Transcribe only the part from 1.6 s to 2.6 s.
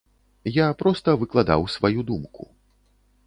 сваю думку.